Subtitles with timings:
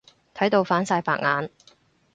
[0.33, 1.51] 睇到反晒白眼。